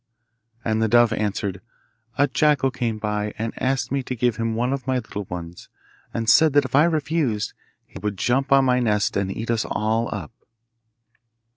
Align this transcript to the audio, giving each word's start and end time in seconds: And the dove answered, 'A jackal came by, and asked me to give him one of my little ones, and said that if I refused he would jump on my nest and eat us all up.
And 0.65 0.81
the 0.81 0.87
dove 0.87 1.13
answered, 1.13 1.61
'A 2.17 2.29
jackal 2.29 2.71
came 2.71 2.97
by, 2.97 3.35
and 3.37 3.53
asked 3.61 3.91
me 3.91 4.01
to 4.01 4.15
give 4.15 4.37
him 4.37 4.55
one 4.55 4.73
of 4.73 4.87
my 4.87 4.95
little 4.95 5.25
ones, 5.25 5.69
and 6.11 6.27
said 6.27 6.53
that 6.53 6.65
if 6.65 6.73
I 6.73 6.85
refused 6.85 7.53
he 7.85 7.99
would 7.99 8.17
jump 8.17 8.51
on 8.51 8.65
my 8.65 8.79
nest 8.79 9.15
and 9.15 9.29
eat 9.29 9.51
us 9.51 9.63
all 9.63 10.09
up. 10.11 10.31